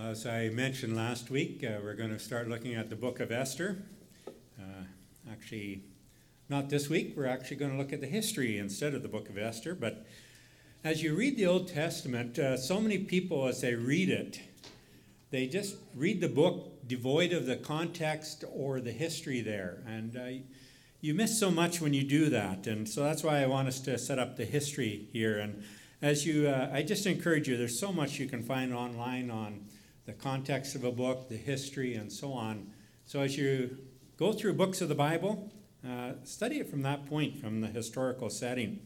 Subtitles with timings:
[0.00, 3.32] As I mentioned last week, uh, we're going to start looking at the book of
[3.32, 3.82] Esther.
[4.58, 4.84] Uh,
[5.30, 5.82] actually,
[6.48, 9.28] not this week, we're actually going to look at the history instead of the book
[9.28, 9.74] of Esther.
[9.74, 10.06] But
[10.84, 14.40] as you read the Old Testament, uh, so many people, as they read it,
[15.30, 19.82] they just read the book devoid of the context or the history there.
[19.84, 20.44] And uh,
[21.00, 22.68] you miss so much when you do that.
[22.68, 25.38] And so that's why I want us to set up the history here.
[25.38, 25.64] And
[26.00, 29.64] as you, uh, I just encourage you, there's so much you can find online on
[30.08, 32.66] the context of a book, the history, and so on.
[33.04, 33.76] So as you
[34.16, 35.52] go through books of the Bible,
[35.86, 38.80] uh, study it from that point, from the historical setting.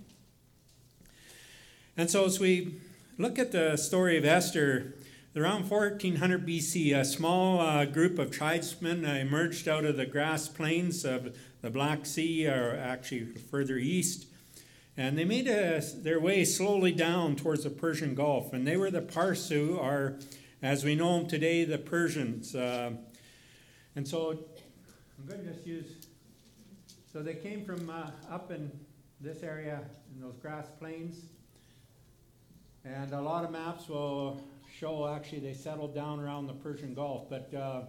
[1.96, 2.80] And so as we
[3.18, 4.96] look at the story of Esther,
[5.36, 10.48] around 1400 BC, a small uh, group of tribesmen uh, emerged out of the grass
[10.48, 14.26] plains of the Black Sea, or actually further east,
[14.96, 18.52] and they made a, their way slowly down towards the Persian Gulf.
[18.52, 20.18] And they were the Parsu, or
[20.62, 22.54] as we know them today, the Persians.
[22.54, 22.92] Uh,
[23.96, 24.30] and so
[25.18, 25.86] I'm going to just use,
[27.12, 28.70] so they came from uh, up in
[29.20, 29.80] this area,
[30.14, 31.26] in those grass plains.
[32.84, 34.40] And a lot of maps will
[34.78, 37.28] show actually they settled down around the Persian Gulf.
[37.28, 37.82] But uh,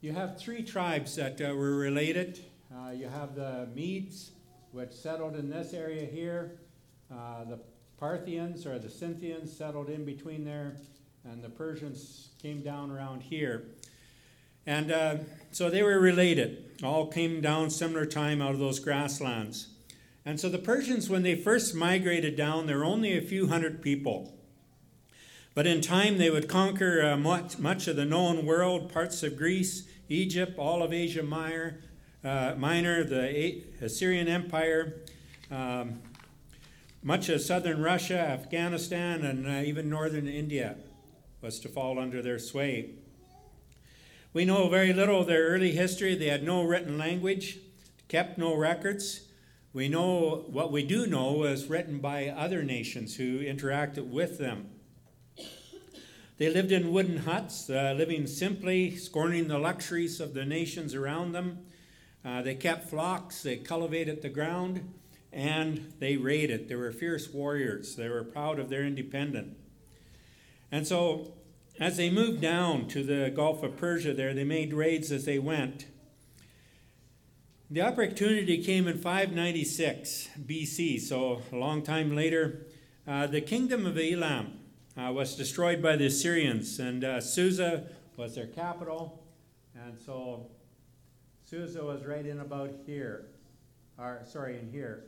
[0.00, 2.44] you have three tribes that uh, were related.
[2.74, 4.32] Uh, you have the Medes,
[4.72, 6.52] which settled in this area here.
[7.12, 7.58] Uh, the
[7.98, 10.76] Parthians or the Scythians settled in between there
[11.24, 13.64] and the Persians came down around here.
[14.66, 15.16] And uh,
[15.52, 19.68] so they were related, all came down similar time out of those grasslands.
[20.26, 23.82] And so the Persians, when they first migrated down, there were only a few hundred
[23.82, 24.34] people.
[25.54, 29.36] But in time, they would conquer uh, much, much of the known world, parts of
[29.36, 31.80] Greece, Egypt, all of Asia Minor,
[32.22, 34.94] uh, Minor the Assyrian Empire,
[35.50, 36.00] um,
[37.02, 40.76] much of southern Russia, Afghanistan, and uh, even northern India
[41.44, 42.88] was to fall under their sway.
[44.32, 46.14] We know very little of their early history.
[46.14, 47.58] They had no written language,
[48.08, 49.28] kept no records.
[49.74, 54.70] We know what we do know was written by other nations who interacted with them.
[56.38, 61.32] They lived in wooden huts, uh, living simply, scorning the luxuries of the nations around
[61.32, 61.58] them.
[62.24, 64.94] Uh, they kept flocks, they cultivated the ground,
[65.30, 66.70] and they raided.
[66.70, 67.96] They were fierce warriors.
[67.96, 69.58] They were proud of their independence.
[70.70, 71.34] And so,
[71.78, 75.38] as they moved down to the Gulf of Persia there, they made raids as they
[75.38, 75.86] went.
[77.70, 82.66] The opportunity came in 596 BC, so a long time later.
[83.06, 84.58] Uh, the kingdom of Elam
[84.96, 87.84] uh, was destroyed by the Assyrians, and uh, Susa
[88.16, 89.24] was their capital.
[89.74, 90.46] And so
[91.44, 93.26] Susa was right in about here,
[93.98, 95.04] or sorry, in here,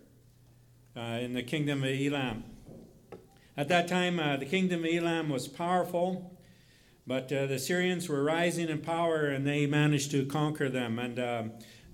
[0.97, 2.45] uh, in the kingdom of Elam.
[3.59, 6.37] At that time, uh, the kingdom of Elam was powerful,
[7.07, 10.99] but uh, the Syrians were rising in power and they managed to conquer them.
[10.99, 11.43] And uh,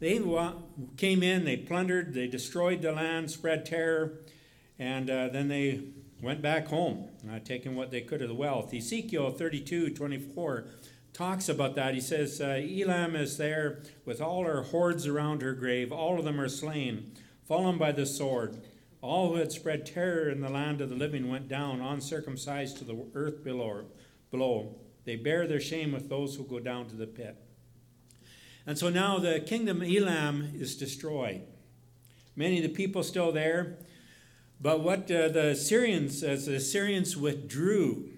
[0.00, 0.20] they
[0.96, 4.14] came in, they plundered, they destroyed the land, spread terror,
[4.76, 5.84] and uh, then they
[6.20, 8.74] went back home, uh, taking what they could of the wealth.
[8.74, 10.66] Ezekiel 32 24
[11.12, 11.94] talks about that.
[11.94, 16.24] He says, uh, Elam is there with all her hordes around her grave, all of
[16.24, 17.12] them are slain,
[17.46, 18.60] fallen by the sword.
[19.02, 22.84] All who had spread terror in the land of the living went down uncircumcised to
[22.84, 23.86] the earth below.
[24.30, 24.76] below.
[25.04, 27.36] They bear their shame with those who go down to the pit.
[28.64, 31.42] And so now the kingdom of Elam is destroyed.
[32.36, 33.78] Many of the people still there.
[34.60, 38.08] But what uh, the Syrians, as the Syrians withdrew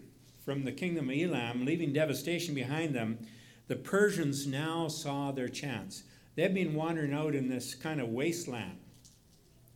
[0.44, 3.26] from the kingdom of Elam, leaving devastation behind them,
[3.68, 6.02] the Persians now saw their chance.
[6.34, 8.76] They've been wandering out in this kind of wasteland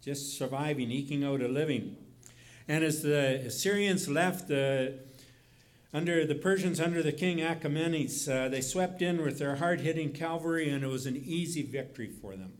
[0.08, 1.94] just surviving, eking out a living.
[2.66, 5.00] And as the Assyrians left the,
[5.92, 10.14] under the Persians, under the king Achaemenes, uh, they swept in with their hard hitting
[10.14, 12.54] cavalry, and it was an easy victory for them.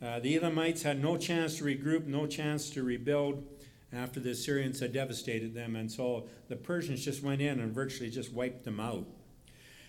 [0.00, 3.42] Uh, the Elamites had no chance to regroup, no chance to rebuild
[3.92, 8.10] after the Assyrians had devastated them, and so the Persians just went in and virtually
[8.10, 9.06] just wiped them out.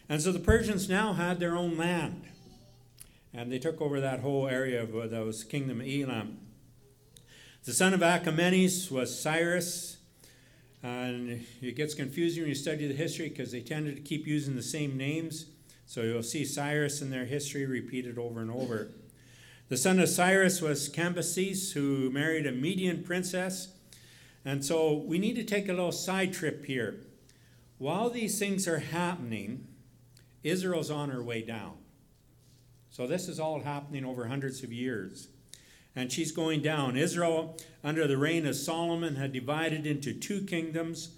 [0.10, 2.24] And so the Persians now had their own land,
[3.36, 6.40] and they took over that whole area of uh, that was kingdom of Elam.
[7.64, 9.98] The son of Achaemenes was Cyrus.
[10.82, 14.56] And it gets confusing when you study the history because they tended to keep using
[14.56, 15.46] the same names.
[15.86, 18.90] So you'll see Cyrus in their history repeated over and over.
[19.70, 23.68] The son of Cyrus was Cambyses, who married a Median princess.
[24.44, 27.02] And so we need to take a little side trip here.
[27.78, 29.68] While these things are happening,
[30.42, 31.74] Israel's on her way down.
[32.90, 35.28] So this is all happening over hundreds of years
[35.96, 36.96] and she's going down.
[36.96, 41.10] Israel, under the reign of Solomon, had divided into two kingdoms.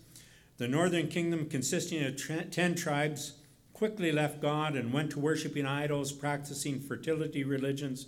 [0.57, 2.15] The The northern kingdom, consisting of
[2.49, 3.33] ten tribes,
[3.73, 8.07] quickly left God and went to worshiping idols, practicing fertility religions.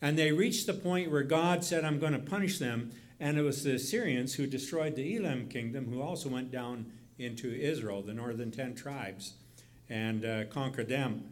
[0.00, 2.92] And they reached the point where God said, I'm going to punish them.
[3.20, 7.52] And it was the Assyrians who destroyed the Elam kingdom, who also went down into
[7.52, 9.34] Israel, the northern ten tribes,
[9.90, 11.24] and uh, conquered them.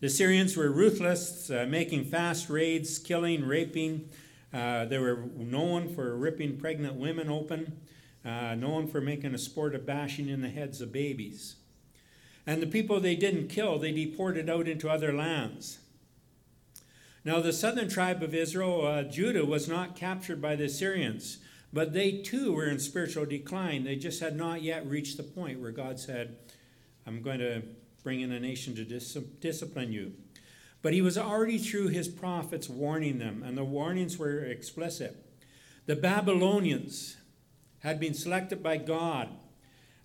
[0.00, 4.08] The Syrians were ruthless, uh, making fast raids, killing, raping.
[4.54, 7.80] Uh, they were known for ripping pregnant women open,
[8.24, 11.56] uh, known for making a sport of bashing in the heads of babies.
[12.46, 15.80] And the people they didn't kill, they deported out into other lands.
[17.24, 21.38] Now, the southern tribe of Israel, uh, Judah, was not captured by the Syrians,
[21.72, 23.82] but they too were in spiritual decline.
[23.82, 26.36] They just had not yet reached the point where God said,
[27.04, 27.62] I'm going to
[28.02, 30.12] bring in a nation to dis- discipline you.
[30.82, 35.16] But he was already through his prophets warning them, and the warnings were explicit.
[35.86, 37.16] The Babylonians
[37.80, 39.28] had been selected by God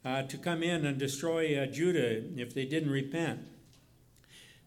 [0.05, 3.41] uh, to come in and destroy uh, Judah if they didn't repent.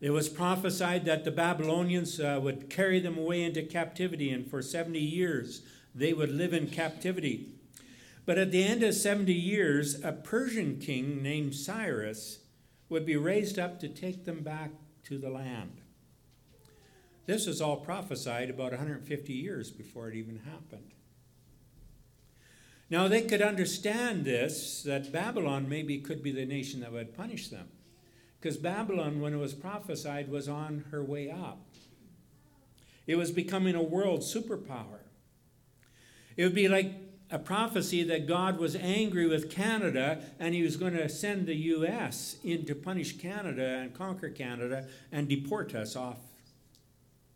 [0.00, 4.60] It was prophesied that the Babylonians uh, would carry them away into captivity, and for
[4.60, 5.62] 70 years
[5.94, 7.54] they would live in captivity.
[8.26, 12.40] But at the end of 70 years, a Persian king named Cyrus
[12.88, 14.70] would be raised up to take them back
[15.04, 15.80] to the land.
[17.26, 20.92] This was all prophesied about 150 years before it even happened.
[22.88, 27.48] Now they could understand this, that Babylon maybe could be the nation that would punish
[27.48, 27.68] them.
[28.40, 31.66] Because Babylon, when it was prophesied, was on her way up.
[33.06, 35.00] It was becoming a world superpower.
[36.36, 40.76] It would be like a prophecy that God was angry with Canada and he was
[40.76, 42.36] going to send the U.S.
[42.44, 46.18] in to punish Canada and conquer Canada and deport us off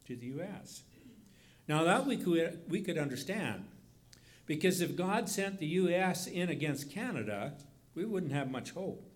[0.06, 0.82] to the U.S.
[1.66, 3.64] Now, that we could, we could understand.
[4.46, 6.26] Because if God sent the U.S.
[6.26, 7.54] in against Canada,
[7.94, 9.08] we wouldn't have much hope.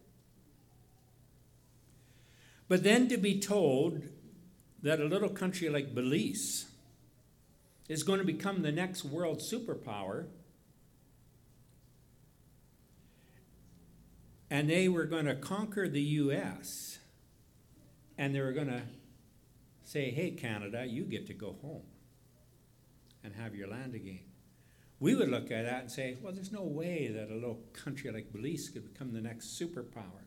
[2.69, 4.03] But then to be told
[4.83, 6.67] that a little country like Belize
[7.89, 10.27] is going to become the next world superpower
[14.51, 16.99] and they were going to conquer the U.S.
[18.19, 18.83] and they were going to
[19.83, 21.83] say, hey, Canada, you get to go home
[23.23, 24.21] and have your land again.
[25.01, 28.11] We would look at that and say, well, there's no way that a little country
[28.11, 30.23] like Belize could become the next superpower.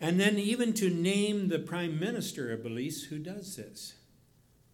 [0.00, 3.94] And then, even to name the prime minister of Belize who does this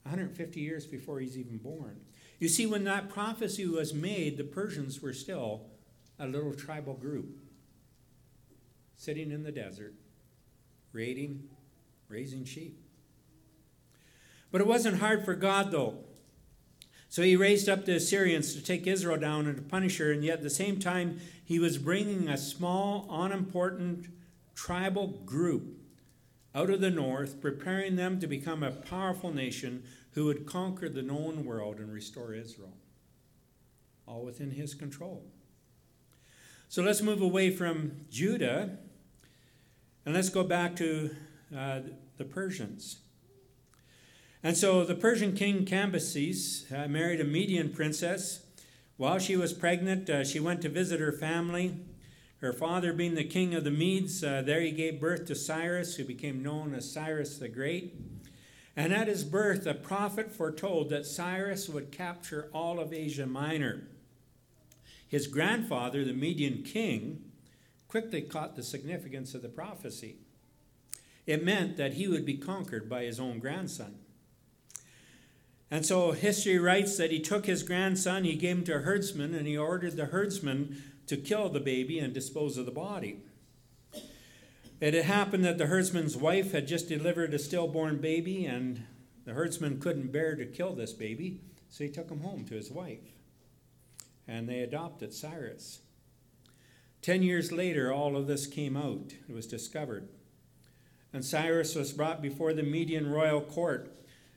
[0.03, 2.00] 150 years before he's even born.
[2.38, 5.67] You see, when that prophecy was made, the Persians were still
[6.21, 7.39] a little tribal group
[8.97, 9.95] sitting in the desert,
[10.93, 11.49] raiding,
[12.09, 12.79] raising sheep.
[14.53, 16.05] But it wasn't hard for God, though.
[17.09, 20.23] So he raised up the Assyrians to take Israel down and to punish her, and
[20.23, 24.09] yet at the same time, he was bringing a small, unimportant
[24.55, 25.79] tribal group
[26.55, 29.83] out of the north, preparing them to become a powerful nation
[30.13, 32.77] who would conquer the known world and restore Israel.
[34.07, 35.25] All within his control.
[36.71, 38.79] So let's move away from Judah
[40.07, 41.11] and let's go back to
[41.53, 41.81] uh,
[42.17, 42.99] the Persians.
[44.45, 48.45] And so the Persian king Cambyses uh, married a Median princess.
[48.99, 51.75] While she was pregnant, uh, she went to visit her family.
[52.37, 55.97] Her father, being the king of the Medes, uh, there he gave birth to Cyrus,
[55.97, 58.00] who became known as Cyrus the Great.
[58.77, 63.89] And at his birth, a prophet foretold that Cyrus would capture all of Asia Minor.
[65.11, 67.25] His grandfather, the Median king,
[67.88, 70.19] quickly caught the significance of the prophecy.
[71.26, 73.97] It meant that he would be conquered by his own grandson.
[75.69, 79.35] And so history writes that he took his grandson, he gave him to a herdsman,
[79.35, 83.25] and he ordered the herdsman to kill the baby and dispose of the body.
[84.81, 88.85] It had happened that the herdsman's wife had just delivered a stillborn baby, and
[89.25, 92.71] the herdsman couldn't bear to kill this baby, so he took him home to his
[92.71, 93.20] wife
[94.27, 95.81] and they adopted Cyrus.
[97.03, 99.15] Ten years later, all of this came out.
[99.29, 100.09] It was discovered.
[101.12, 103.91] And Cyrus was brought before the Median royal court.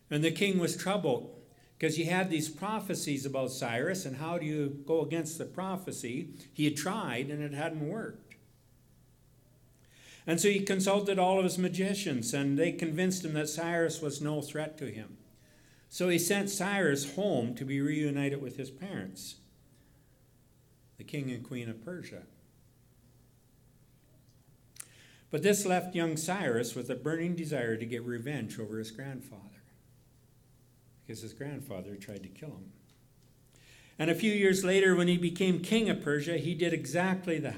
[0.10, 1.36] And the king was troubled
[1.78, 4.06] because he had these prophecies about Cyrus.
[4.06, 6.30] And how do you go against the prophecy?
[6.54, 8.36] He had tried and it hadn't worked.
[10.25, 14.22] And so he consulted all of his magicians, and they convinced him that Cyrus was
[14.22, 15.18] no threat to him.
[15.90, 19.36] So he sent Cyrus home to be reunited with his parents
[20.98, 22.24] the king and queen of Persia.
[25.32, 29.64] But this left young Cyrus with a burning desire to get revenge over his grandfather,
[31.02, 32.72] because his grandfather tried to kill him.
[33.98, 37.56] And a few years later, when he became king of Persia, he did exactly that.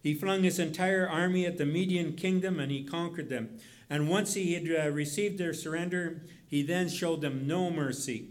[0.00, 3.58] He flung his entire army at the Median kingdom and he conquered them.
[3.88, 8.28] And once he had uh, received their surrender, he then showed them no mercy,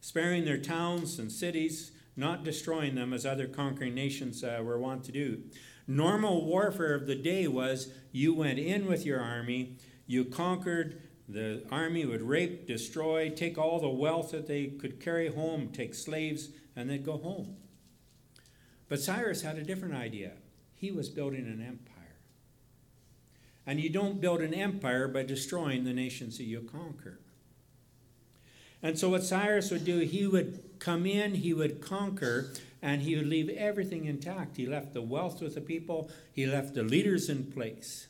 [0.00, 5.04] sparing their towns and cities, not destroying them as other conquering nations uh, were wont
[5.04, 5.40] to do.
[5.86, 11.62] Normal warfare of the day was you went in with your army, you conquered, the
[11.70, 16.48] army would rape, destroy, take all the wealth that they could carry home, take slaves,
[16.74, 17.56] and they'd go home.
[18.88, 20.32] But Cyrus had a different idea.
[20.74, 22.16] He was building an empire.
[23.66, 27.20] And you don't build an empire by destroying the nations that you conquer.
[28.82, 33.16] And so, what Cyrus would do, he would come in, he would conquer, and he
[33.16, 34.56] would leave everything intact.
[34.56, 38.06] He left the wealth with the people, he left the leaders in place.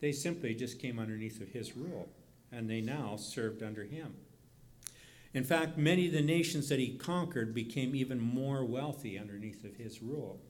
[0.00, 2.08] They simply just came underneath of his rule,
[2.50, 4.14] and they now served under him.
[5.34, 9.76] In fact, many of the nations that he conquered became even more wealthy underneath of
[9.76, 10.40] his rule.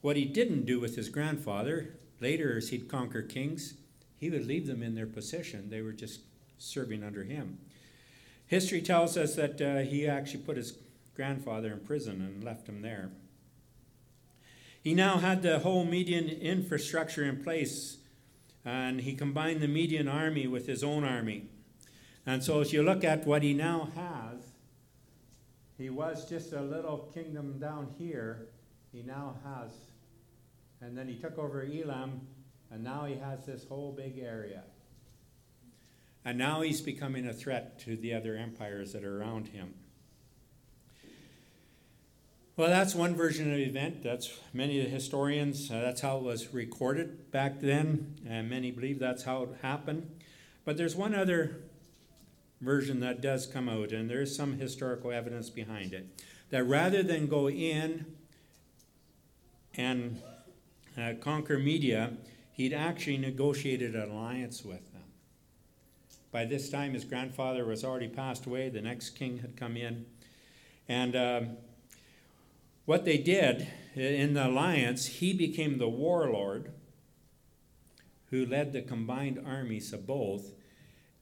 [0.00, 3.74] What he didn't do with his grandfather, later as he'd conquer kings,
[4.18, 5.70] he would leave them in their possession.
[5.70, 6.20] They were just
[6.64, 7.58] serving under him.
[8.46, 10.76] History tells us that uh, he actually put his
[11.14, 13.10] grandfather in prison and left him there.
[14.82, 17.98] He now had the whole Median infrastructure in place
[18.64, 21.48] and he combined the Median army with his own army.
[22.26, 24.40] And so, as you look at what he now has,
[25.76, 28.48] he was just a little kingdom down here.
[28.92, 29.70] He now has,
[30.80, 32.22] and then he took over Elam,
[32.70, 34.62] and now he has this whole big area.
[36.24, 39.74] And now he's becoming a threat to the other empires that are around him.
[42.56, 44.04] Well, that's one version of the event.
[44.04, 48.70] That's many of the historians, uh, that's how it was recorded back then, and many
[48.70, 50.08] believe that's how it happened.
[50.64, 51.56] But there's one other
[52.60, 56.06] version that does come out, and there is some historical evidence behind it.
[56.50, 58.06] That rather than go in
[59.74, 60.22] and
[60.96, 62.12] uh, conquer Media,
[62.52, 64.93] he'd actually negotiated an alliance with.
[66.34, 70.06] By this time, his grandfather was already passed away, the next king had come in.
[70.88, 71.56] And um,
[72.86, 76.72] what they did in the alliance, he became the warlord
[78.30, 80.50] who led the combined armies of both,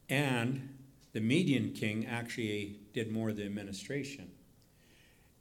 [0.08, 0.78] and
[1.12, 4.30] the Median king actually did more of the administration.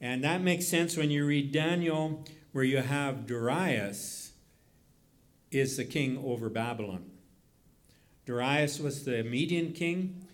[0.02, 4.34] And that makes sense when you read Daniel, where you have Darius
[5.50, 7.11] is the king over Babylon.
[8.26, 10.28] Darius was the Median king.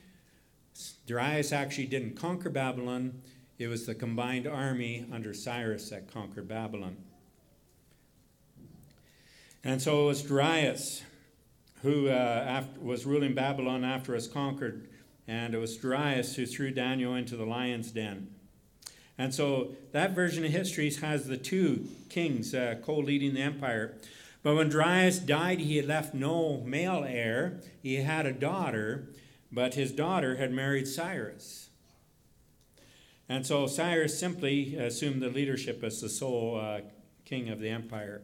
[1.06, 3.22] Darius actually didn't conquer Babylon,
[3.58, 6.98] it was the combined army under Cyrus that conquered Babylon.
[9.63, 11.01] And so it was Darius
[11.82, 14.88] who uh, after, was ruling Babylon after it was conquered,
[15.27, 18.27] and it was Darius who threw Daniel into the lion's den.
[19.17, 23.96] And so that version of history has the two kings uh, co leading the empire.
[24.44, 27.62] But when Darius died, he had left no male heir.
[27.82, 29.10] He had a daughter,
[29.51, 31.70] but his daughter had married Cyrus.
[33.29, 36.82] And so Cyrus simply assumed the leadership as the sole uh,
[37.25, 38.22] king of the empire.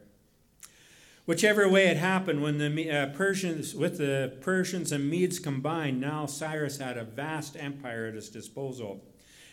[1.26, 6.26] Whichever way it happened, when the uh, Persians, with the Persians and Medes combined, now
[6.26, 9.02] Cyrus had a vast empire at his disposal.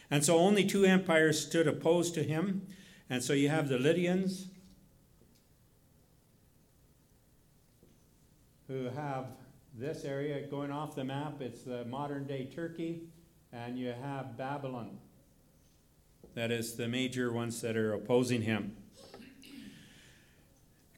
[0.09, 2.67] And so only two empires stood opposed to him.
[3.09, 4.47] And so you have the Lydians,
[8.71, 9.25] who have
[9.77, 11.41] this area going off the map.
[11.41, 13.01] It's the modern day Turkey.
[13.51, 14.97] And you have Babylon
[16.33, 18.77] that is, the major ones that are opposing him.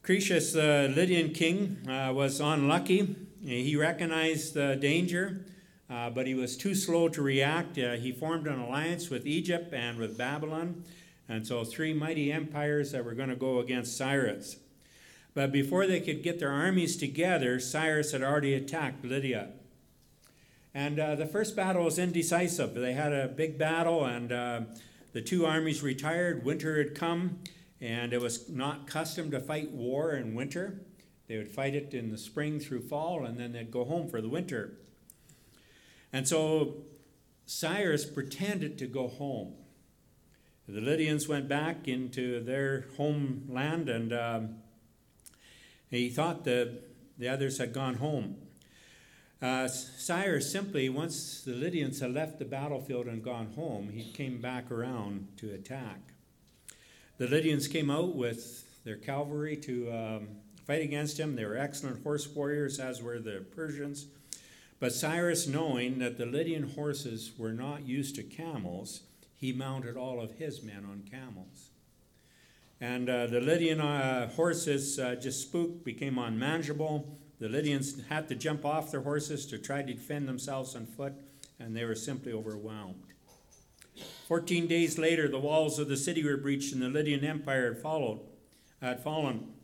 [0.04, 3.16] Croesus, the Lydian king, uh, was unlucky.
[3.42, 5.44] He recognized the danger,
[5.90, 7.76] uh, but he was too slow to react.
[7.76, 10.84] Uh, he formed an alliance with Egypt and with Babylon,
[11.28, 14.58] and so three mighty empires that were going to go against Cyrus.
[15.34, 19.50] But before they could get their armies together, Cyrus had already attacked Lydia.
[20.72, 22.74] And uh, the first battle was indecisive.
[22.74, 24.60] They had a big battle, and uh,
[25.12, 26.44] the two armies retired.
[26.44, 27.38] Winter had come,
[27.80, 30.80] and it was not custom to fight war in winter.
[31.28, 34.20] They would fight it in the spring through fall, and then they'd go home for
[34.20, 34.78] the winter.
[36.12, 36.84] And so
[37.46, 39.54] Cyrus pretended to go home.
[40.68, 44.56] The Lydians went back into their homeland, and um,
[45.94, 46.82] he thought the,
[47.18, 48.36] the others had gone home.
[49.42, 54.40] Uh, Cyrus simply, once the Lydians had left the battlefield and gone home, he came
[54.40, 56.00] back around to attack.
[57.18, 60.28] The Lydians came out with their cavalry to um,
[60.66, 61.36] fight against him.
[61.36, 64.06] They were excellent horse warriors, as were the Persians.
[64.80, 69.02] But Cyrus, knowing that the Lydian horses were not used to camels,
[69.34, 71.70] he mounted all of his men on camels.
[72.84, 77.18] And uh, the Lydian uh, horses uh, just spooked, became unmanageable.
[77.38, 81.14] The Lydians had to jump off their horses to try to defend themselves on foot,
[81.58, 83.02] and they were simply overwhelmed.
[84.28, 87.82] Fourteen days later, the walls of the city were breached, and the Lydian Empire had,
[87.82, 88.20] followed,
[88.82, 89.54] had fallen.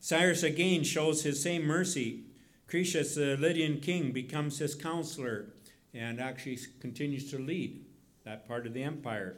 [0.00, 2.24] Cyrus again shows his same mercy.
[2.66, 5.54] Croesus, the Lydian king, becomes his counselor
[5.94, 7.86] and actually continues to lead
[8.24, 9.36] that part of the empire.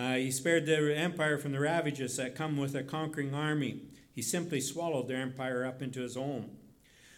[0.00, 3.82] Uh, he spared the empire from the ravages that come with a conquering army.
[4.14, 6.56] He simply swallowed their empire up into his own.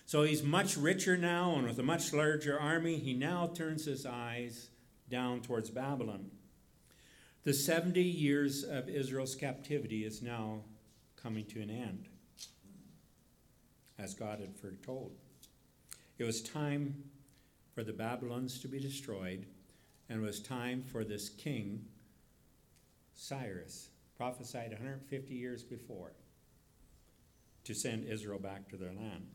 [0.05, 4.05] So he's much richer now, and with a much larger army, he now turns his
[4.05, 4.71] eyes
[5.09, 6.33] down towards Babylon.
[7.45, 10.65] The 70 years of Israel's captivity is now
[11.15, 12.09] coming to an end,
[13.97, 15.13] as God had foretold.
[16.19, 17.05] It was time
[17.77, 19.47] for the Babylons to be destroyed,
[20.09, 21.85] and it was time for this king,
[23.23, 26.11] Cyrus, prophesied 150 years before,
[27.63, 29.29] to send Israel back to their land.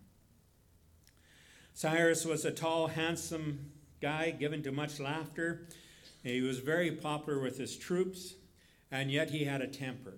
[1.74, 5.70] Cyrus was a tall, handsome guy given to much laughter.
[6.22, 8.36] He was very popular with his troops,
[8.92, 10.18] and yet he had a temper.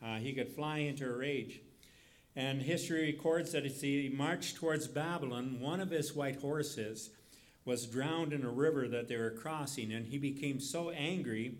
[0.00, 1.62] Uh, he could fly into a rage.
[2.36, 7.10] And history records that as he marched towards Babylon, one of his white horses
[7.64, 11.56] was drowned in a river that they were crossing, and he became so angry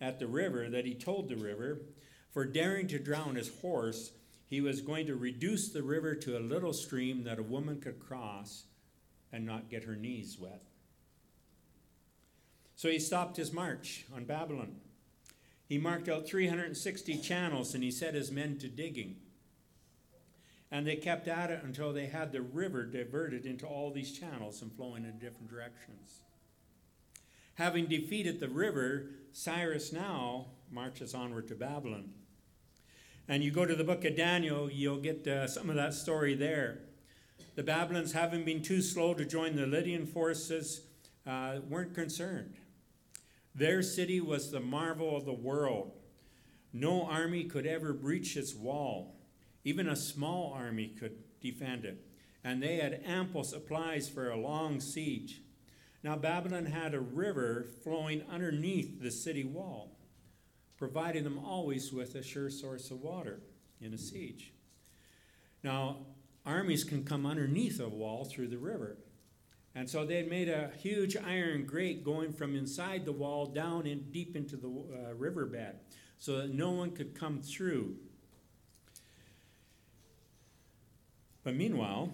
[0.00, 1.80] at the river that he told the river,
[2.32, 4.12] for daring to drown his horse,
[4.46, 7.98] he was going to reduce the river to a little stream that a woman could
[7.98, 8.64] cross
[9.32, 10.62] and not get her knees wet.
[12.76, 14.76] So he stopped his march on Babylon.
[15.66, 19.16] He marked out 360 channels and he set his men to digging.
[20.70, 24.60] And they kept at it until they had the river diverted into all these channels
[24.60, 26.22] and flowing in different directions.
[27.54, 32.10] Having defeated the river, Cyrus now marches onward to Babylon.
[33.28, 36.34] And you go to the book of Daniel, you'll get uh, some of that story
[36.34, 36.80] there.
[37.54, 40.82] The Babylons, having been too slow to join the Lydian forces,
[41.26, 42.54] uh, weren't concerned.
[43.54, 45.92] Their city was the marvel of the world.
[46.72, 49.14] No army could ever breach its wall.
[49.62, 52.04] Even a small army could defend it.
[52.42, 55.40] And they had ample supplies for a long siege.
[56.04, 59.96] Now, Babylon had a river flowing underneath the city wall,
[60.76, 63.40] providing them always with a sure source of water
[63.80, 64.52] in a siege.
[65.62, 66.04] Now,
[66.44, 68.98] armies can come underneath a wall through the river.
[69.74, 73.86] And so they had made a huge iron grate going from inside the wall down
[73.86, 75.76] in deep into the uh, riverbed
[76.18, 77.96] so that no one could come through.
[81.42, 82.12] But meanwhile,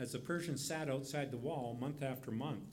[0.00, 2.64] as the Persians sat outside the wall month after month,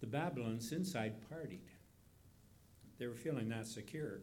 [0.00, 1.70] the Babylons inside partied.
[2.98, 4.20] They were feeling that secure.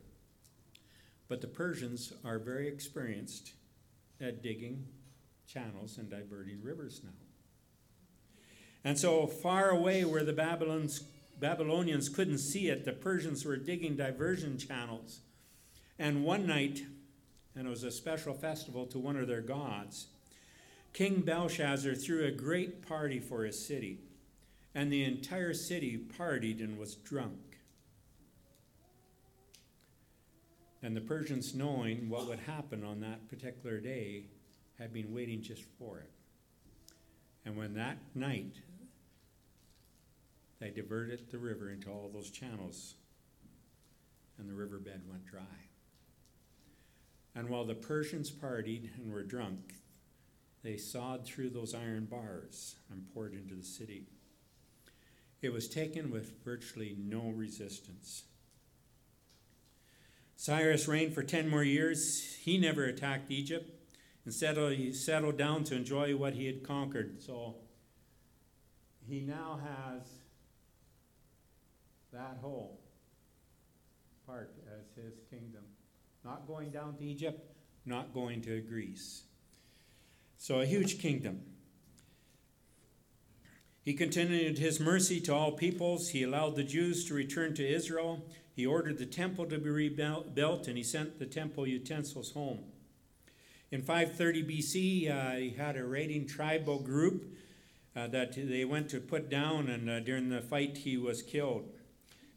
[1.28, 3.54] But the Persians are very experienced
[4.22, 4.86] at digging
[5.48, 7.10] channels and diverting rivers now.
[8.84, 11.02] And so far away where the Babylons,
[11.40, 15.22] Babylonians couldn't see it, the Persians were digging diversion channels.
[15.98, 16.84] And one night,
[17.56, 20.08] and it was a special festival to one of their gods,
[20.98, 24.00] King Belshazzar threw a great party for his city,
[24.74, 27.60] and the entire city partied and was drunk.
[30.82, 34.24] And the Persians, knowing what would happen on that particular day,
[34.80, 36.10] had been waiting just for it.
[37.46, 38.56] And when that night
[40.60, 42.96] they diverted the river into all those channels,
[44.40, 45.68] and the riverbed went dry.
[47.36, 49.76] And while the Persians partied and were drunk,
[50.68, 54.04] they sawed through those iron bars and poured into the city.
[55.42, 58.24] It was taken with virtually no resistance.
[60.36, 62.36] Cyrus reigned for 10 more years.
[62.42, 63.72] He never attacked Egypt.
[64.26, 67.24] Instead, he settled down to enjoy what he had conquered.
[67.24, 67.56] So
[69.08, 70.02] he now has
[72.12, 72.82] that whole
[74.26, 75.64] part as his kingdom.
[76.26, 79.24] Not going down to Egypt, not going to Greece.
[80.38, 81.42] So, a huge kingdom.
[83.82, 86.10] He continued his mercy to all peoples.
[86.10, 88.26] He allowed the Jews to return to Israel.
[88.54, 92.66] He ordered the temple to be rebuilt, and he sent the temple utensils home.
[93.72, 97.34] In 530 BC, uh, he had a raiding tribal group
[97.96, 101.70] uh, that they went to put down, and uh, during the fight, he was killed.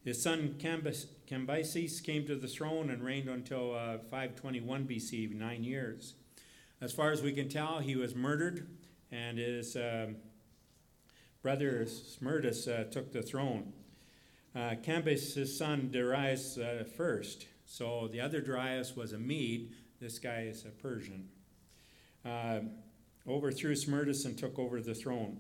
[0.04, 6.14] His son Cambyses came to the throne and reigned until uh, 521 BC, nine years.
[6.82, 8.66] As far as we can tell, he was murdered,
[9.12, 10.06] and his uh,
[11.42, 13.74] brother Smerdis uh, took the throne.
[14.54, 17.46] uh, Cambyses' son Darius uh, first.
[17.66, 19.72] So the other Darius was a Mede.
[20.00, 21.28] This guy is a Persian.
[22.24, 22.60] Uh,
[23.28, 25.38] overthrew Smerdis and took over the throne.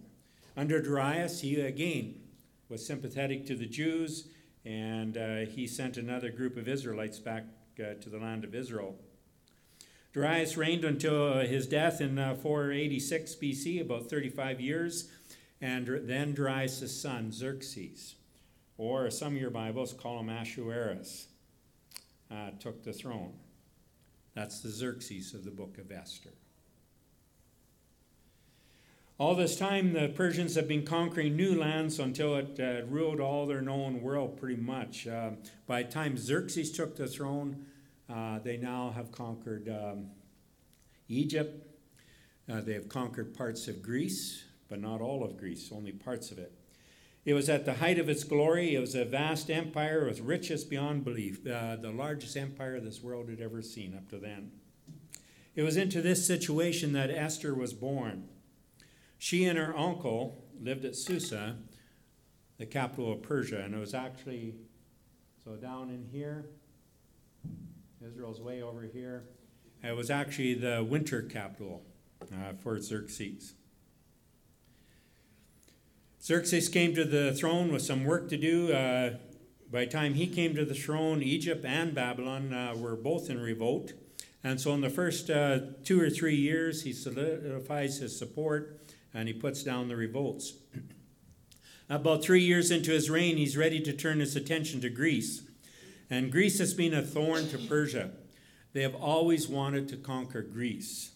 [0.56, 2.20] Under Darius, he again
[2.68, 4.28] was sympathetic to the Jews,
[4.64, 7.44] and uh, he sent another group of Israelites back
[7.78, 8.94] uh, to the land of Israel.
[10.12, 15.08] Darius reigned until uh, his death in uh, 486 BC, about 35 years,
[15.60, 18.16] and then Darius' son, Xerxes,
[18.76, 21.28] or some of your Bibles call him Ahasuerus,
[22.30, 23.34] uh, took the throne.
[24.34, 26.30] That's the Xerxes of the book of Esther.
[29.16, 33.46] All this time, the Persians have been conquering new lands until it uh, ruled all
[33.46, 35.06] their known world pretty much.
[35.06, 35.32] Uh,
[35.66, 37.66] by the time Xerxes took the throne,
[38.42, 40.10] they now have conquered um,
[41.08, 41.66] Egypt.
[42.50, 46.38] Uh, they have conquered parts of Greece, but not all of Greece, only parts of
[46.38, 46.52] it.
[47.24, 48.74] It was at the height of its glory.
[48.74, 53.28] It was a vast empire with riches beyond belief, uh, the largest empire this world
[53.28, 54.52] had ever seen up to then.
[55.54, 58.28] It was into this situation that Esther was born.
[59.18, 61.56] She and her uncle lived at Susa,
[62.58, 64.54] the capital of Persia, and it was actually
[65.44, 66.46] so down in here.
[68.04, 69.24] Israel's way over here.
[69.82, 71.82] It was actually the winter capital
[72.22, 73.54] uh, for Xerxes.
[76.22, 78.72] Xerxes came to the throne with some work to do.
[78.72, 79.16] Uh,
[79.70, 83.38] by the time he came to the throne, Egypt and Babylon uh, were both in
[83.38, 83.92] revolt.
[84.42, 88.80] And so, in the first uh, two or three years, he solidifies his support
[89.12, 90.54] and he puts down the revolts.
[91.90, 95.42] About three years into his reign, he's ready to turn his attention to Greece.
[96.10, 98.10] And Greece has been a thorn to Persia.
[98.72, 101.12] They have always wanted to conquer Greece.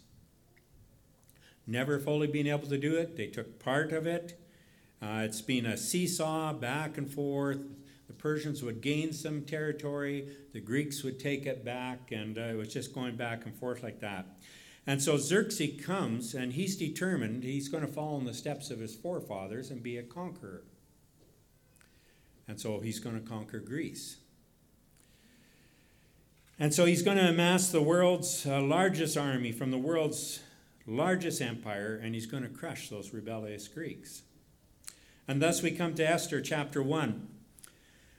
[1.66, 3.16] Never fully been able to do it.
[3.16, 4.40] They took part of it.
[5.02, 7.59] Uh, it's been a seesaw back and forth.
[8.07, 12.54] The Persians would gain some territory, the Greeks would take it back, and uh, it
[12.54, 14.26] was just going back and forth like that.
[14.87, 18.78] And so Xerxes comes and he's determined he's going to follow in the steps of
[18.78, 20.62] his forefathers and be a conqueror.
[22.46, 24.18] And so he's going to conquer Greece.
[26.58, 30.40] And so he's going to amass the world's uh, largest army from the world's
[30.86, 34.22] largest empire, and he's going to crush those rebellious Greeks.
[35.26, 37.28] And thus we come to Esther chapter 1.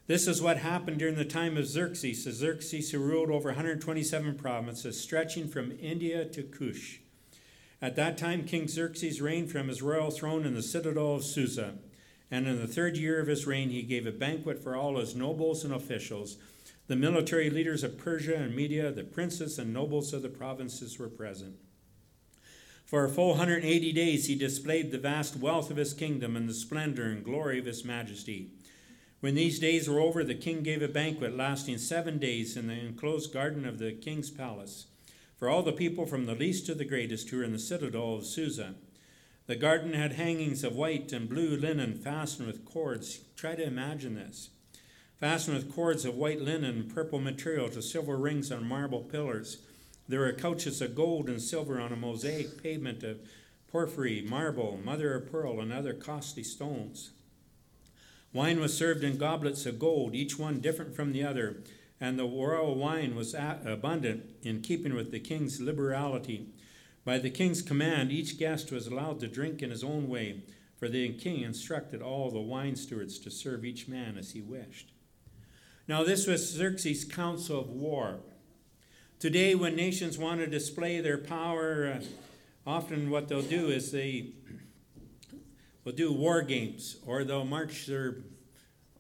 [0.08, 5.00] This is what happened during the time of Xerxes, Xerxes who ruled over 127 provinces,
[5.00, 7.00] stretching from India to Kush.
[7.82, 11.76] At that time, King Xerxes reigned from his royal throne in the citadel of Susa.
[12.30, 15.16] And in the third year of his reign, he gave a banquet for all his
[15.16, 16.38] nobles and officials.
[16.88, 21.10] The military leaders of Persia and Media, the princes and nobles of the provinces were
[21.10, 21.56] present.
[22.86, 26.54] For a full 180 days, he displayed the vast wealth of his kingdom and the
[26.54, 28.52] splendor and glory of his majesty.
[29.20, 32.74] When these days were over, the king gave a banquet lasting seven days in the
[32.74, 34.86] enclosed garden of the king's palace
[35.38, 38.16] for all the people from the least to the greatest who were in the citadel
[38.16, 38.76] of Susa.
[39.48, 43.20] The garden had hangings of white and blue linen fastened with cords.
[43.36, 44.50] Try to imagine this.
[45.20, 49.60] Fastened with cords of white linen and purple material to silver rings on marble pillars.
[50.10, 53.20] There were couches of gold and silver on a mosaic pavement of
[53.70, 57.12] porphyry, marble, mother of pearl, and other costly stones.
[58.34, 61.64] Wine was served in goblets of gold, each one different from the other,
[62.02, 66.50] and the royal wine was abundant in keeping with the king's liberality.
[67.06, 70.44] By the king's command, each guest was allowed to drink in his own way,
[70.76, 74.92] for the king instructed all the wine stewards to serve each man as he wished.
[75.88, 78.22] Now, this was Xerxes' council of war.
[79.20, 82.04] Today, when nations want to display their power, uh,
[82.66, 84.32] often what they'll do is they
[85.84, 88.18] will do war games or they'll march their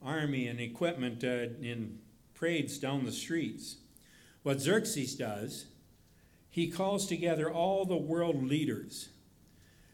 [0.03, 1.97] army and equipment uh, in
[2.35, 3.77] parades down the streets.
[4.43, 5.65] What Xerxes does,
[6.51, 9.09] he calls together all the world leaders,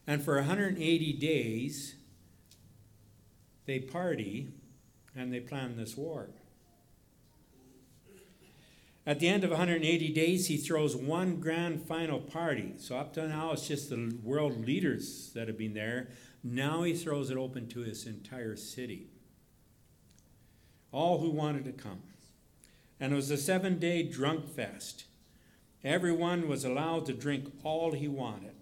[0.06, 1.95] and for 180 days,
[3.65, 4.49] they party
[5.15, 6.32] and they plan this war.
[9.06, 12.74] At the end of 180 days, he throws one grand final party.
[12.78, 16.10] So, up to now, it's just the world leaders that have been there.
[16.44, 19.08] Now he throws it open to his entire city.
[20.92, 22.02] All who wanted to come.
[23.00, 25.06] And it was a seven day drunk fest.
[25.84, 28.54] Everyone was allowed to drink all he wanted.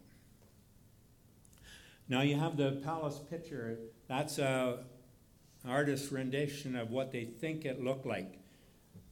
[2.07, 3.77] Now you have the palace picture.
[4.07, 4.85] That's a
[5.67, 8.39] artist's rendition of what they think it looked like.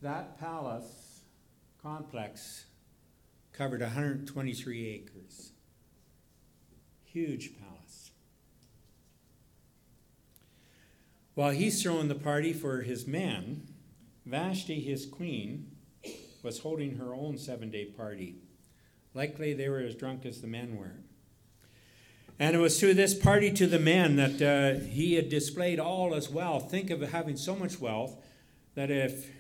[0.02, 1.07] That palace
[1.88, 2.66] complex
[3.54, 5.54] covered 123 acres.
[7.06, 8.12] Huge palace.
[11.34, 13.70] While he's throwing the party for his men,
[14.26, 15.72] Vashti, his queen,
[16.44, 18.36] was holding her own seven day party.
[19.14, 20.98] Likely they were as drunk as the men were.
[22.38, 26.14] And it was through this party to the men that uh, he had displayed all
[26.14, 26.70] his wealth.
[26.70, 28.18] Think of having so much wealth
[28.76, 29.37] that if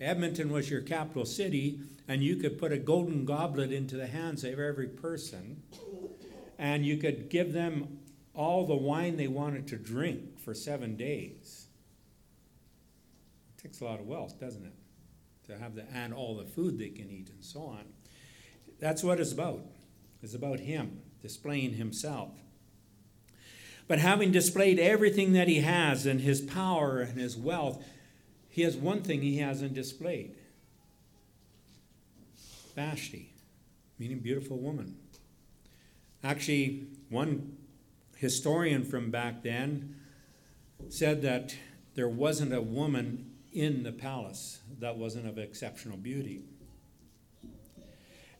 [0.00, 4.44] Edmonton was your capital city and you could put a golden goblet into the hands
[4.44, 5.62] of every person
[6.58, 7.98] and you could give them
[8.34, 11.66] all the wine they wanted to drink for seven days.
[13.56, 14.74] It takes a lot of wealth, doesn't it?
[15.46, 17.84] To have the and all the food they can eat and so on.
[18.78, 19.62] That's what it's about.
[20.22, 22.30] It's about him displaying himself.
[23.88, 27.82] But having displayed everything that he has and his power and his wealth,
[28.56, 30.34] he has one thing he hasn't displayed.
[32.74, 33.34] Vashti,
[33.98, 34.96] meaning beautiful woman.
[36.24, 37.58] Actually, one
[38.16, 39.96] historian from back then
[40.88, 41.54] said that
[41.96, 46.40] there wasn't a woman in the palace that wasn't of exceptional beauty.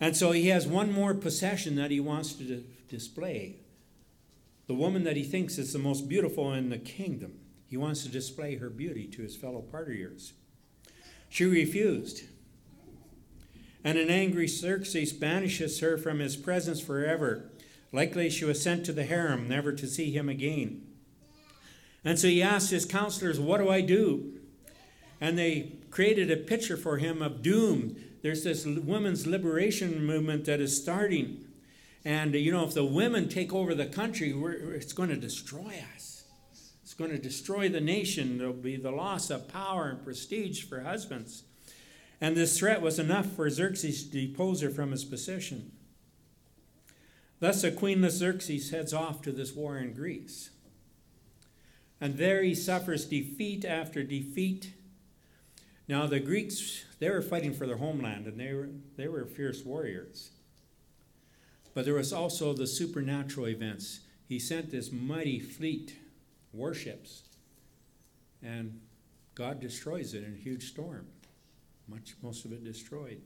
[0.00, 3.56] And so he has one more possession that he wants to display.
[4.66, 7.40] The woman that he thinks is the most beautiful in the kingdom.
[7.68, 10.32] He wants to display her beauty to his fellow partiers.
[11.28, 12.22] She refused.
[13.84, 17.50] And an angry Xerxes banishes her from his presence forever.
[17.92, 20.86] Likely she was sent to the harem, never to see him again.
[22.04, 24.34] And so he asked his counselors, What do I do?
[25.20, 27.96] And they created a picture for him of doom.
[28.22, 31.44] There's this women's liberation movement that is starting.
[32.04, 36.15] And, you know, if the women take over the country, it's going to destroy us.
[36.98, 38.38] Going to destroy the nation.
[38.38, 41.44] There'll be the loss of power and prestige for husbands.
[42.20, 45.72] And this threat was enough for Xerxes to depose her from his position.
[47.38, 50.50] Thus, a queenless Xerxes heads off to this war in Greece.
[52.00, 54.72] And there he suffers defeat after defeat.
[55.88, 59.64] Now, the Greeks, they were fighting for their homeland and they were, they were fierce
[59.64, 60.30] warriors.
[61.74, 64.00] But there was also the supernatural events.
[64.28, 65.94] He sent this mighty fleet,
[66.56, 67.22] warships,
[68.42, 68.80] and
[69.34, 71.06] God destroys it in a huge storm.
[71.88, 73.20] Much, most of it destroyed.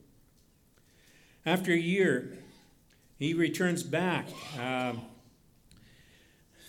[1.46, 2.36] After a year,
[3.18, 4.28] he returns back.
[4.58, 4.94] Uh,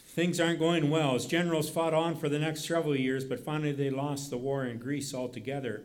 [0.08, 1.14] things aren't going well.
[1.14, 4.66] His generals fought on for the next several years, but finally they lost the war
[4.66, 5.84] in Greece altogether.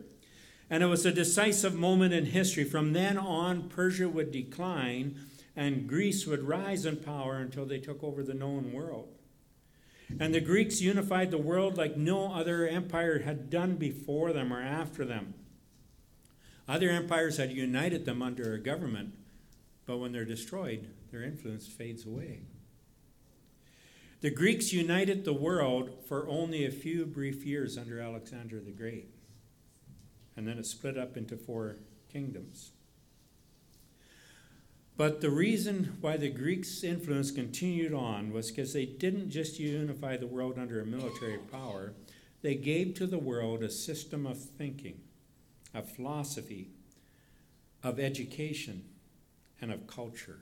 [0.69, 2.63] And it was a decisive moment in history.
[2.63, 5.17] From then on, Persia would decline
[5.57, 9.16] and Greece would rise in power until they took over the known world.
[10.19, 14.61] And the Greeks unified the world like no other empire had done before them or
[14.61, 15.33] after them.
[16.67, 19.13] Other empires had united them under a government,
[19.85, 22.41] but when they're destroyed, their influence fades away.
[24.21, 29.13] The Greeks united the world for only a few brief years under Alexander the Great,
[30.35, 31.77] and then it split up into four
[32.11, 32.71] kingdoms.
[34.97, 40.17] But the reason why the Greeks' influence continued on was because they didn't just unify
[40.17, 41.93] the world under a military power,
[42.41, 44.99] they gave to the world a system of thinking,
[45.71, 46.71] a philosophy,
[47.83, 48.85] of education,
[49.61, 50.39] and of culture.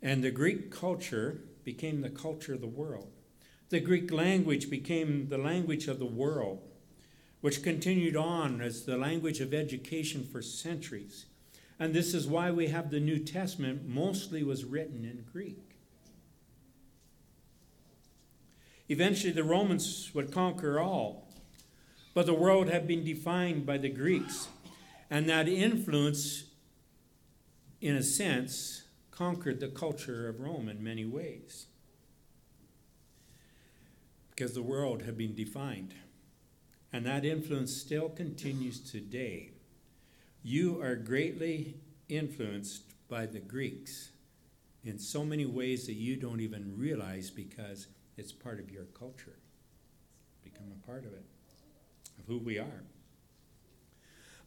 [0.00, 3.10] And the Greek culture became the culture of the world.
[3.70, 6.62] The Greek language became the language of the world,
[7.40, 11.26] which continued on as the language of education for centuries.
[11.78, 15.78] And this is why we have the New Testament mostly was written in Greek.
[18.88, 21.28] Eventually, the Romans would conquer all,
[22.14, 24.48] but the world had been defined by the Greeks,
[25.10, 26.44] and that influence
[27.80, 31.66] in a sense, conquered the culture of Rome in many ways.
[34.30, 35.94] Because the world had been defined.
[36.92, 39.50] And that influence still continues today.
[40.48, 41.74] You are greatly
[42.08, 44.10] influenced by the Greeks
[44.84, 49.40] in so many ways that you don't even realize because it's part of your culture.
[50.44, 51.24] Become a part of it,
[52.20, 52.84] of who we are.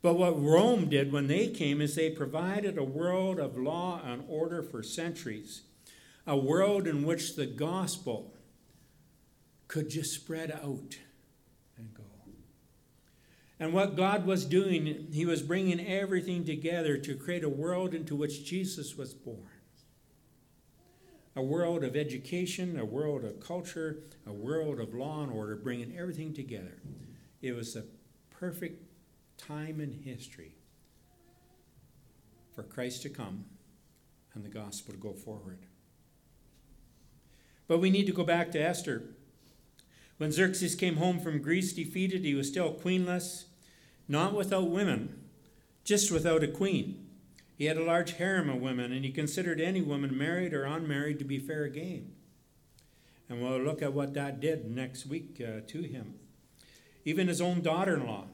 [0.02, 4.24] But what Rome did when they came is they provided a world of law and
[4.30, 5.64] order for centuries,
[6.26, 8.34] a world in which the gospel
[9.68, 10.96] could just spread out.
[13.60, 18.16] And what God was doing, He was bringing everything together to create a world into
[18.16, 19.50] which Jesus was born.
[21.36, 25.96] A world of education, a world of culture, a world of law and order, bringing
[25.98, 26.82] everything together.
[27.42, 27.84] It was a
[28.32, 28.84] perfect
[29.38, 30.56] time in history
[32.54, 33.46] for Christ to come
[34.34, 35.60] and the gospel to go forward.
[37.68, 39.16] But we need to go back to Esther.
[40.18, 43.46] When Xerxes came home from Greece defeated, he was still queenless,
[44.10, 45.18] not without women,
[45.86, 47.06] just without a queen.
[47.58, 51.20] He had a large harem of women, and he considered any woman, married or unmarried,
[51.20, 52.14] to be fair game.
[53.30, 56.16] And we'll look at what that did next week uh, to him.
[57.06, 58.26] Even his own daughter in law,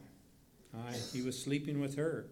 [0.74, 2.26] uh, he was sleeping with her.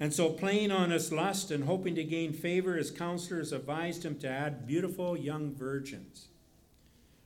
[0.00, 4.18] And so, playing on his lust and hoping to gain favor, his counselors advised him
[4.20, 6.28] to add beautiful young virgins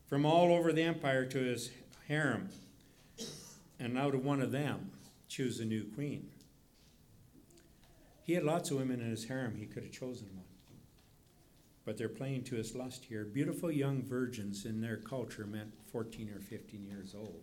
[0.07, 1.71] from all over the empire to his
[2.09, 2.49] harem,
[3.79, 4.91] and out of one of them,
[5.29, 6.29] choose a new queen.
[8.25, 10.45] He had lots of women in his harem, he could have chosen one.
[11.85, 13.25] But they're playing to his lust here.
[13.25, 17.43] Beautiful young virgins in their culture meant 14 or 15 years old.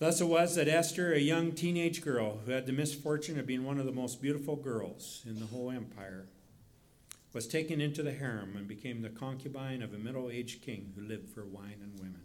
[0.00, 3.64] Thus it was that Esther, a young teenage girl who had the misfortune of being
[3.64, 6.26] one of the most beautiful girls in the whole empire,
[7.32, 11.02] was taken into the harem and became the concubine of a middle aged king who
[11.02, 12.22] lived for wine and women.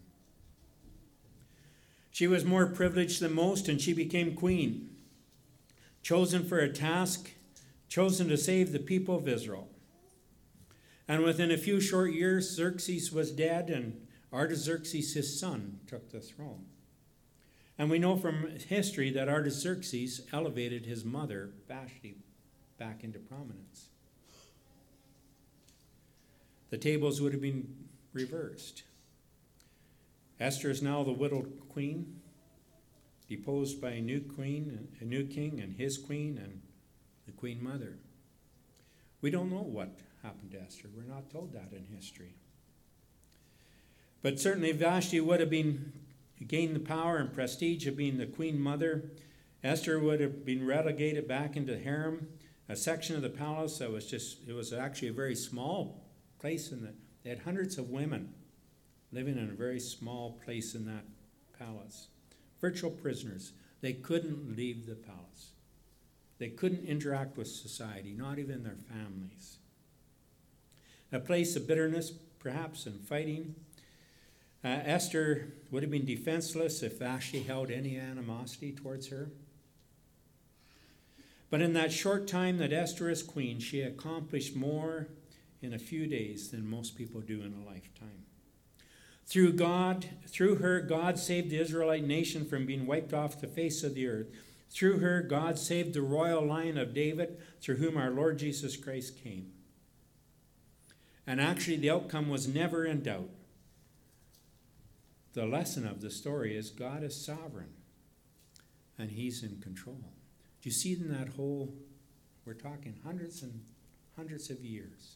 [2.15, 4.95] She was more privileged than most, and she became queen,
[6.01, 7.33] chosen for a task,
[7.89, 9.67] chosen to save the people of Israel.
[11.09, 16.21] And within a few short years, Xerxes was dead, and Artaxerxes, his son, took the
[16.21, 16.67] throne.
[17.77, 22.15] And we know from history that Artaxerxes elevated his mother, Vashti,
[22.77, 23.89] back into prominence.
[26.69, 27.75] The tables would have been
[28.13, 28.83] reversed.
[30.39, 32.19] Esther is now the widowed queen,
[33.29, 36.61] deposed by a new queen, a new king, and his queen, and
[37.25, 37.97] the queen mother.
[39.21, 40.89] We don't know what happened to Esther.
[40.95, 42.35] We're not told that in history.
[44.21, 45.93] But certainly Vashti would have been
[46.45, 49.11] gained the power and prestige of being the queen mother.
[49.63, 52.27] Esther would have been relegated back into the harem,
[52.67, 56.03] a section of the palace that was just, it was actually a very small
[56.39, 56.93] place the,
[57.23, 58.33] they had hundreds of women
[59.15, 61.05] living in a very small place in that
[61.57, 62.07] palace.
[62.59, 63.53] Virtual prisoners.
[63.79, 65.51] They couldn't leave the palace.
[66.37, 69.57] They couldn't interact with society, not even their families.
[71.13, 73.55] A place of bitterness, perhaps, and fighting.
[74.63, 79.29] Uh, Esther would have been defenseless if Vashti held any animosity towards her.
[81.49, 85.07] But in that short time that Esther is queen, she accomplished more
[85.61, 88.25] in a few days than most people do in a lifetime.
[89.25, 93.83] Through God, through her, God saved the Israelite nation from being wiped off the face
[93.83, 94.27] of the earth.
[94.69, 99.21] Through her, God saved the royal line of David, through whom our Lord Jesus Christ
[99.23, 99.51] came.
[101.25, 103.29] And actually, the outcome was never in doubt.
[105.33, 107.73] The lesson of the story is God is sovereign
[108.97, 109.99] and He's in control.
[110.61, 111.73] Do you see in that whole,
[112.45, 113.61] we're talking hundreds and
[114.15, 115.15] hundreds of years,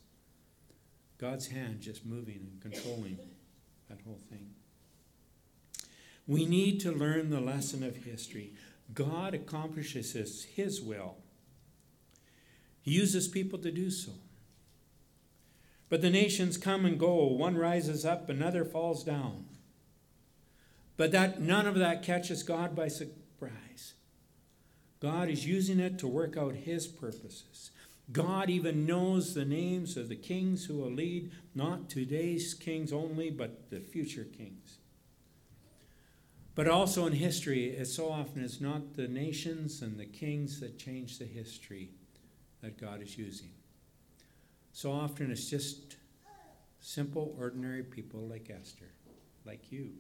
[1.17, 3.17] God's hand just moving and controlling
[3.89, 4.52] that whole thing.
[6.28, 8.54] We need to learn the lesson of history.
[8.93, 11.17] God accomplishes his, his will,
[12.82, 14.13] He uses people to do so.
[15.89, 17.25] But the nations come and go.
[17.25, 19.45] One rises up, another falls down.
[20.97, 23.93] But that none of that catches God by surprise.
[24.99, 27.71] God is using it to work out his purposes.
[28.12, 33.30] God even knows the names of the kings who will lead not today's kings only,
[33.30, 34.80] but the future kings.
[36.56, 40.78] But also in history, it so often is not the nations and the kings that
[40.78, 41.91] change the history
[42.62, 43.52] that God is using.
[44.74, 45.98] So often it's just
[46.82, 48.91] simple, ordinary people like Esther,
[49.45, 49.91] like you.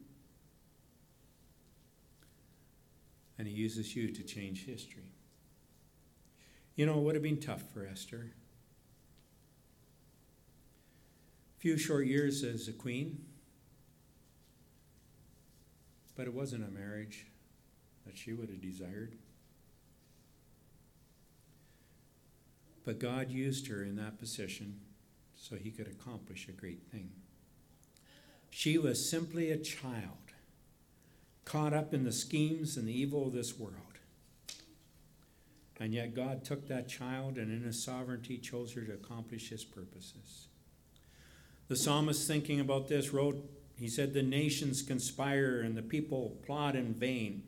[3.37, 5.11] And He uses you to change history.
[6.79, 8.31] You know, it would have been tough for Esther.
[11.57, 13.25] A few short years as a queen,
[16.15, 17.25] but it wasn't a marriage
[18.05, 19.17] that she would have desired.
[22.85, 24.79] But God used her in that position
[25.35, 27.11] so he could accomplish a great thing.
[28.49, 30.31] She was simply a child,
[31.43, 33.88] caught up in the schemes and the evil of this world.
[35.79, 39.63] And yet God took that child and in his sovereignty chose her to accomplish his
[39.63, 40.47] purposes.
[41.69, 46.75] The psalmist, thinking about this, wrote, he said, The nations conspire and the people plot
[46.75, 47.43] in vain.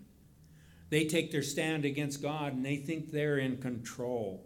[0.89, 4.45] They take their stand against God and they think they're in control.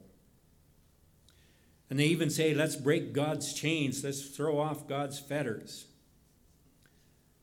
[1.89, 5.85] And they even say, Let's break God's chains, let's throw off God's fetters.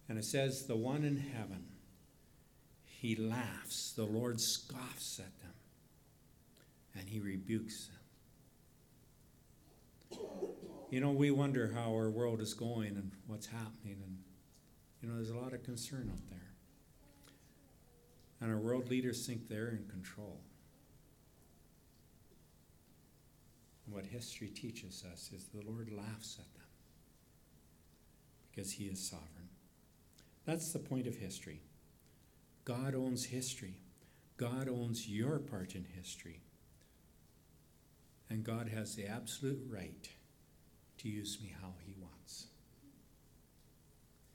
[0.09, 1.67] And it says, The one in heaven,
[2.85, 5.42] he laughs, the Lord scoffs at
[6.99, 7.99] and he rebukes them.
[10.91, 14.19] You know, we wonder how our world is going and what's happening, and
[15.01, 16.53] you know, there's a lot of concern out there.
[18.41, 20.41] And our world leaders think they're in control.
[23.87, 26.67] And what history teaches us is the Lord laughs at them
[28.51, 29.49] because He is sovereign.
[30.45, 31.63] That's the point of history.
[32.65, 33.77] God owns history,
[34.37, 36.43] God owns your part in history.
[38.33, 40.09] And God has the absolute right
[40.97, 42.02] to use me how He.